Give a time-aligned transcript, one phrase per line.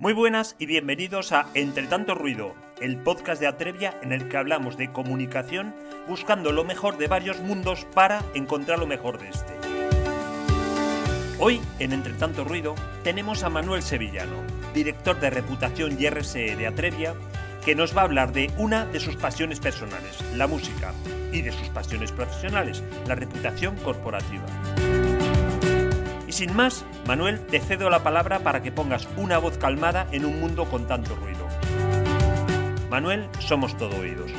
[0.00, 4.36] Muy buenas y bienvenidos a Entre tanto ruido, el podcast de Atrevia en el que
[4.36, 5.74] hablamos de comunicación
[6.06, 9.54] buscando lo mejor de varios mundos para encontrar lo mejor de este.
[11.40, 14.36] Hoy, en Entre tanto ruido, tenemos a Manuel Sevillano,
[14.72, 17.14] director de reputación y RSE de Atrevia,
[17.64, 20.94] que nos va a hablar de una de sus pasiones personales, la música,
[21.32, 24.46] y de sus pasiones profesionales, la reputación corporativa.
[26.28, 30.26] Y sin más, Manuel, te cedo la palabra para que pongas una voz calmada en
[30.26, 31.48] un mundo con tanto ruido.
[32.90, 34.30] Manuel, somos todo oídos.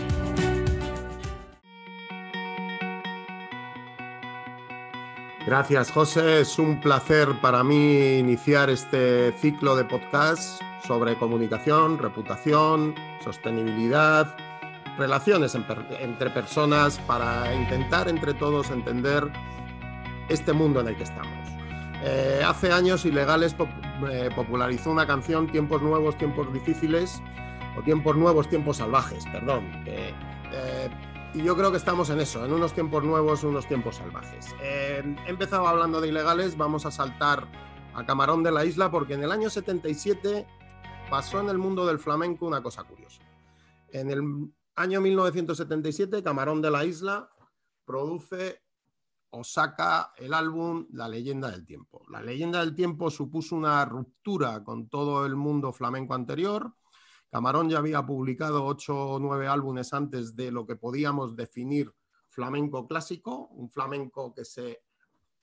[5.48, 6.42] Gracias, José.
[6.42, 12.94] Es un placer para mí iniciar este ciclo de podcast sobre comunicación, reputación,
[13.24, 14.38] sostenibilidad,
[15.00, 19.32] relaciones entre personas para intentar entre todos entender
[20.30, 21.59] este mundo en el que estamos.
[22.04, 23.56] Eh, hace años Ilegales
[24.10, 27.22] eh, popularizó una canción, Tiempos Nuevos, Tiempos Difíciles,
[27.78, 29.70] o Tiempos Nuevos, Tiempos Salvajes, perdón.
[29.86, 30.14] Eh,
[31.34, 34.48] y yo creo que estamos en eso, en unos tiempos nuevos, unos tiempos salvajes.
[34.64, 37.48] he empezado hablando de Ilegales, vamos a saltar
[37.94, 40.48] a Camarón de la Isla, porque en el año 77
[41.08, 43.22] pasó en el mundo del flamenco una cosa curiosa.
[43.92, 47.30] En el año 1977, Camarón de la Isla
[47.86, 48.64] produce
[49.32, 52.04] o saca el álbum La leyenda del tiempo.
[52.10, 56.74] La leyenda del tiempo supuso una ruptura con todo el mundo flamenco anterior.
[57.30, 61.94] Camarón ya había publicado ocho o nueve álbumes antes de lo que podíamos definir
[62.30, 64.84] flamenco clásico, un flamenco que se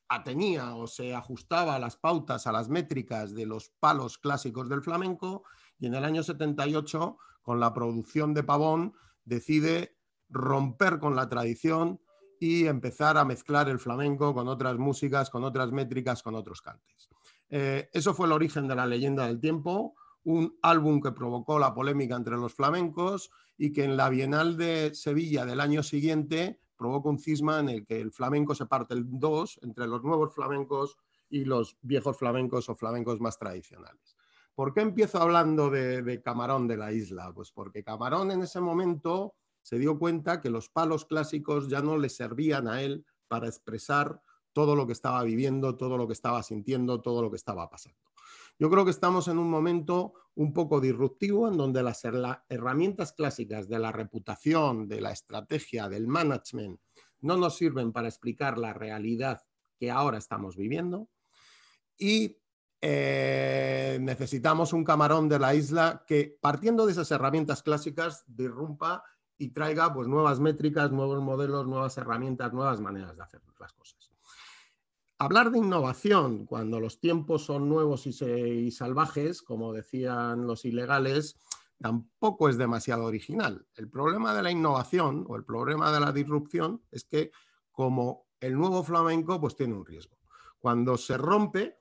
[0.08, 4.82] atenía o se ajustaba a las pautas, a las métricas de los palos clásicos del
[4.82, 5.44] flamenco,
[5.78, 12.00] y en el año 78, con la producción de Pavón, decide romper con la tradición,
[12.40, 17.08] y empezar a mezclar el flamenco con otras músicas, con otras métricas, con otros cantes.
[17.48, 21.72] Eh, eso fue el origen de la leyenda del tiempo, un álbum que provocó la
[21.72, 27.08] polémica entre los flamencos y que en la Bienal de Sevilla del año siguiente provoca
[27.08, 30.96] un cisma en el que el flamenco se parte en dos entre los nuevos flamencos
[31.30, 34.16] y los viejos flamencos o flamencos más tradicionales.
[34.54, 37.32] ¿Por qué empiezo hablando de, de Camarón de la isla?
[37.32, 39.34] Pues porque Camarón en ese momento
[39.66, 44.22] se dio cuenta que los palos clásicos ya no le servían a él para expresar
[44.52, 47.98] todo lo que estaba viviendo, todo lo que estaba sintiendo, todo lo que estaba pasando.
[48.60, 52.04] Yo creo que estamos en un momento un poco disruptivo en donde las
[52.48, 56.78] herramientas clásicas de la reputación, de la estrategia, del management,
[57.22, 59.42] no nos sirven para explicar la realidad
[59.80, 61.08] que ahora estamos viviendo
[61.98, 62.38] y
[62.80, 69.02] eh, necesitamos un camarón de la isla que, partiendo de esas herramientas clásicas, disrumpa
[69.38, 74.10] y traiga pues, nuevas métricas, nuevos modelos, nuevas herramientas, nuevas maneras de hacer las cosas.
[75.18, 81.38] Hablar de innovación cuando los tiempos son nuevos y, salvajes, como decían los ilegales,
[81.78, 83.66] tampoco es demasiado original.
[83.76, 87.30] El problema de la innovación o el problema de la disrupción es que
[87.72, 90.18] como el nuevo flamenco pues tiene un riesgo.
[90.58, 91.78] Cuando se rompe,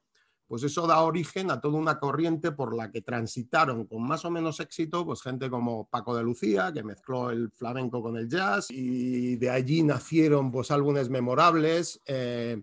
[0.47, 4.31] pues eso da origen a toda una corriente por la que transitaron con más o
[4.31, 8.67] menos éxito, pues gente como Paco de Lucía, que mezcló el flamenco con el jazz,
[8.69, 12.01] y de allí nacieron pues álbumes memorables.
[12.05, 12.61] Eh,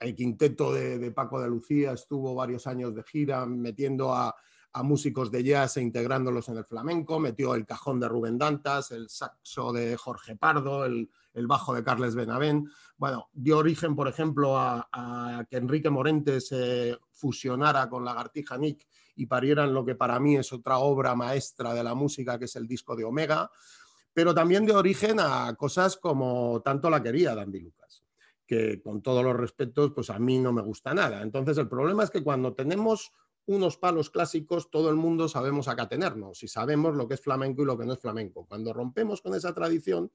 [0.00, 4.34] el quinteto de, Paco de Lucía estuvo varios años de gira metiendo a,
[4.72, 8.92] a músicos de jazz e integrándolos en el flamenco, metió el cajón de Rubén Dantas,
[8.92, 11.08] el saxo de Jorge Pardo, el,
[11.46, 12.68] bajo de Carles Benavent.
[12.96, 18.86] Bueno, dio origen, por ejemplo, a, que Enrique Morente se fusionara con Lagartija Nick
[19.16, 22.56] y parieran lo que para mí es otra obra maestra de la música, que es
[22.56, 23.50] el disco de Omega,
[24.12, 28.04] pero también dio origen a cosas como Tanto la quería Dandy Lucas,
[28.46, 31.22] que con todos los respetos, pues a mí no me gusta nada.
[31.22, 33.12] Entonces, el problema es que cuando tenemos
[33.46, 37.62] unos palos clásicos, todo el mundo sabemos acá tenernos y sabemos lo que es flamenco
[37.62, 38.46] y lo que no es flamenco.
[38.46, 40.12] Cuando rompemos con esa tradición,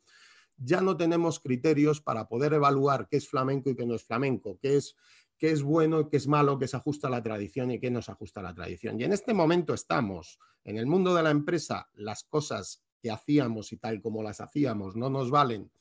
[0.58, 4.58] ya no tenemos criterios para poder evaluar qué es flamenco y qué no es flamenco,
[4.62, 4.96] qué es,
[5.38, 7.92] qué es bueno y qué es malo, qué se ajusta a la tradición y qué
[7.92, 9.00] no se ajusta a la tradición.
[9.00, 13.72] Y en este momento estamos en el mundo de la empresa, las cosas que hacíamos
[13.74, 15.72] y tal como las hacíamos no nos valen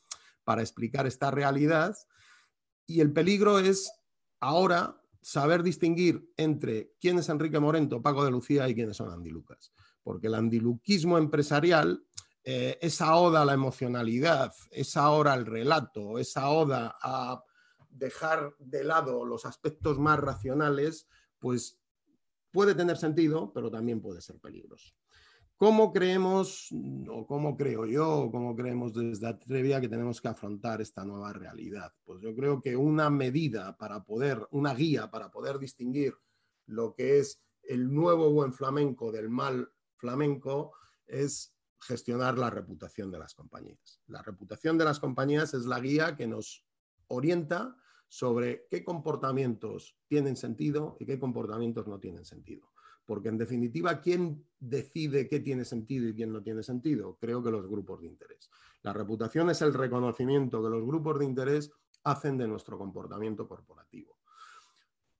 [0.42, 1.96] para explicar esta realidad.
[2.86, 3.92] Y el peligro es
[4.40, 9.30] ahora saber distinguir entre quién es Enrique Morento, Paco de Lucía y quiénes son Andy
[9.30, 9.72] Lucas.
[10.02, 12.04] Porque el andiluquismo empresarial
[12.46, 17.42] eh, esa oda a la emocionalidad, esa oda al relato, esa oda a
[17.88, 21.80] dejar de lado los aspectos más racionales, pues
[22.50, 24.94] puede tener sentido, pero también puede ser peligroso.
[25.56, 26.68] ¿Cómo creemos,
[27.08, 31.32] o cómo creo yo, o cómo creemos desde Atrevia que tenemos que afrontar esta nueva
[31.32, 31.92] realidad?
[32.04, 36.14] Pues yo creo que una medida para poder, una guía para poder distinguir
[36.66, 40.72] lo que es el nuevo buen flamenco del mal flamenco
[41.06, 44.00] es gestionar la reputación de las compañías.
[44.06, 46.64] La reputación de las compañías es la guía que nos
[47.06, 47.76] orienta
[48.08, 52.73] sobre qué comportamientos tienen sentido y qué comportamientos no tienen sentido.
[53.06, 57.16] Porque en definitiva, ¿quién decide qué tiene sentido y quién no tiene sentido?
[57.20, 58.50] Creo que los grupos de interés.
[58.82, 61.70] La reputación es el reconocimiento que los grupos de interés
[62.04, 64.18] hacen de nuestro comportamiento corporativo.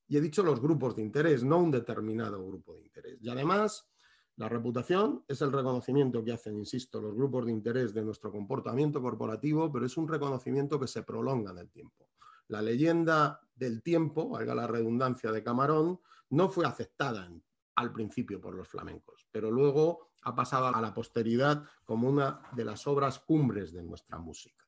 [0.06, 3.18] Y he dicho los grupos de interés, no un determinado grupo de interés.
[3.22, 3.88] Y además,
[4.36, 9.00] la reputación es el reconocimiento que hacen, insisto, los grupos de interés de nuestro comportamiento
[9.00, 12.10] corporativo, pero es un reconocimiento que se prolonga en el tiempo.
[12.48, 17.42] La leyenda del tiempo, valga la redundancia de Camarón, no fue aceptada en
[17.76, 22.64] al principio por los flamencos, pero luego ha pasado a la posteridad como una de
[22.64, 24.64] las obras cumbres de nuestra música.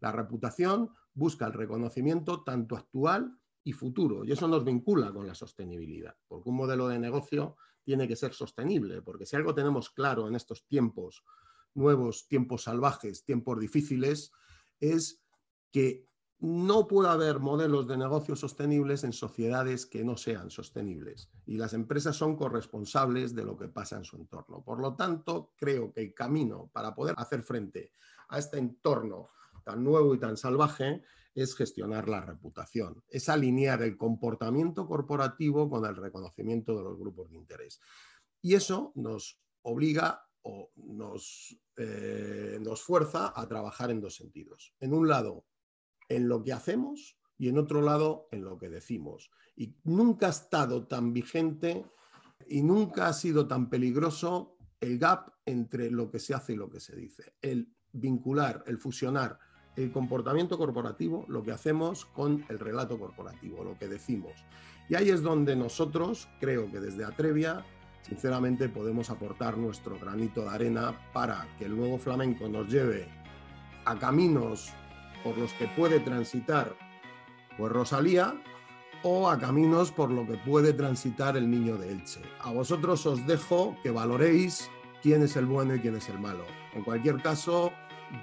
[0.00, 5.34] La reputación busca el reconocimiento tanto actual y futuro, y eso nos vincula con la
[5.34, 10.28] sostenibilidad, porque un modelo de negocio tiene que ser sostenible, porque si algo tenemos claro
[10.28, 11.24] en estos tiempos
[11.74, 14.32] nuevos, tiempos salvajes, tiempos difíciles,
[14.80, 15.22] es
[15.70, 21.56] que no puede haber modelos de negocio sostenibles en sociedades que no sean sostenibles y
[21.56, 24.62] las empresas son corresponsables de lo que pasa en su entorno.
[24.62, 27.92] Por lo tanto, creo que el camino para poder hacer frente
[28.28, 29.30] a este entorno
[29.64, 31.02] tan nuevo y tan salvaje
[31.34, 37.30] es gestionar la reputación, es alinear el comportamiento corporativo con el reconocimiento de los grupos
[37.30, 37.80] de interés.
[38.40, 44.74] Y eso nos obliga o nos, eh, nos fuerza a trabajar en dos sentidos.
[44.80, 45.44] En un lado,
[46.08, 49.30] en lo que hacemos y en otro lado en lo que decimos.
[49.56, 51.84] Y nunca ha estado tan vigente
[52.48, 56.70] y nunca ha sido tan peligroso el gap entre lo que se hace y lo
[56.70, 57.34] que se dice.
[57.40, 59.38] El vincular, el fusionar
[59.76, 64.32] el comportamiento corporativo, lo que hacemos con el relato corporativo, lo que decimos.
[64.88, 67.64] Y ahí es donde nosotros, creo que desde Atrevia,
[68.02, 73.08] sinceramente podemos aportar nuestro granito de arena para que el nuevo flamenco nos lleve
[73.84, 74.72] a caminos
[75.26, 76.76] por los que puede transitar
[77.58, 78.40] pues Rosalía
[79.02, 82.20] o a caminos por lo que puede transitar el niño de Elche.
[82.40, 84.70] A vosotros os dejo que valoréis
[85.02, 86.44] quién es el bueno y quién es el malo.
[86.74, 87.72] En cualquier caso,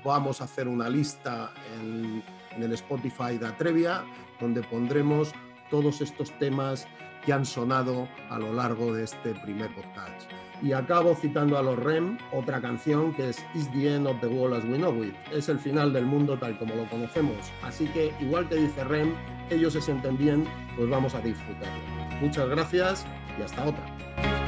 [0.06, 2.24] vamos a hacer una lista en,
[2.56, 4.06] en el Spotify de Atrevia
[4.40, 5.34] donde pondremos
[5.74, 6.88] todos estos temas
[7.26, 10.30] que han sonado a lo largo de este primer podcast.
[10.62, 14.28] Y acabo citando a los REM otra canción que es Is the End of the
[14.28, 15.16] World as We Know It.
[15.32, 17.52] Es el final del mundo tal como lo conocemos.
[17.64, 19.16] Así que, igual que dice REM,
[19.50, 20.46] ellos se sienten bien,
[20.78, 21.84] pues vamos a disfrutarlo.
[22.22, 23.08] Muchas gracias
[23.40, 24.43] y hasta otra.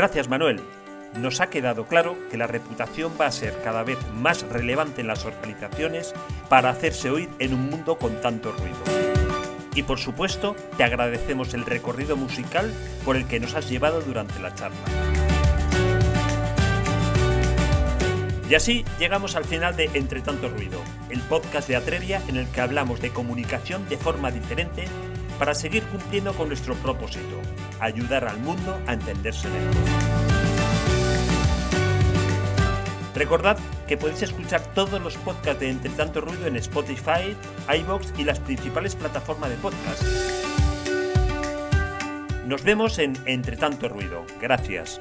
[0.00, 0.62] Gracias Manuel
[1.18, 5.08] nos ha quedado claro que la reputación va a ser cada vez más relevante en
[5.08, 6.14] las organizaciones
[6.48, 8.78] para hacerse oír en un mundo con tanto ruido.
[9.74, 12.72] Y por supuesto, te agradecemos el recorrido musical
[13.04, 14.78] por el que nos has llevado durante la charla.
[18.48, 20.80] Y así llegamos al final de Entre tanto ruido,
[21.10, 24.86] el podcast de Atrevia en el que hablamos de comunicación de forma diferente
[25.40, 27.40] para seguir cumpliendo con nuestro propósito,
[27.80, 29.74] ayudar al mundo a entenderse mejor.
[33.14, 33.58] Recordad
[33.88, 37.34] que podéis escuchar todos los podcasts de Entre Tanto Ruido en Spotify,
[37.74, 40.02] iBox y las principales plataformas de podcast.
[42.46, 44.26] Nos vemos en Entre Tanto Ruido.
[44.42, 45.00] Gracias.